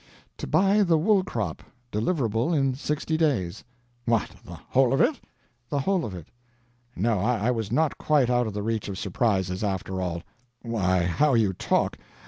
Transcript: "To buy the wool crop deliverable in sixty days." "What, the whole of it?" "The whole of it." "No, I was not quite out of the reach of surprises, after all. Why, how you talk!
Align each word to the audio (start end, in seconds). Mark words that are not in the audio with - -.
"To 0.37 0.47
buy 0.47 0.81
the 0.81 0.97
wool 0.97 1.23
crop 1.23 1.61
deliverable 1.91 2.55
in 2.57 2.73
sixty 2.73 3.17
days." 3.17 3.63
"What, 4.05 4.31
the 4.43 4.55
whole 4.69 4.93
of 4.93 4.99
it?" 4.99 5.21
"The 5.69 5.81
whole 5.81 6.05
of 6.05 6.15
it." 6.15 6.29
"No, 6.95 7.19
I 7.19 7.51
was 7.51 7.71
not 7.71 7.99
quite 7.99 8.27
out 8.27 8.47
of 8.47 8.53
the 8.55 8.63
reach 8.63 8.89
of 8.89 8.97
surprises, 8.97 9.63
after 9.63 10.01
all. 10.01 10.23
Why, 10.63 11.03
how 11.03 11.35
you 11.35 11.53
talk! 11.53 11.99